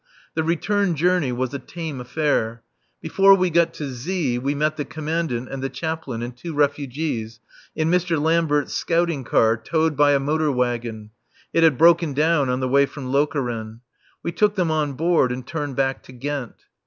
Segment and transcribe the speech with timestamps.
[0.33, 2.63] The return journey was a tame affair.
[3.03, 7.39] Before we got to Z we met the Commandant and the Chaplain and two refugees,
[7.75, 8.19] in Mr.
[8.19, 11.11] Lambert's scouting car, towed by a motor wagon.
[11.53, 13.81] It had broken down on the way from Lokeren.
[14.23, 16.55] We took them on board and turned back to Ghent.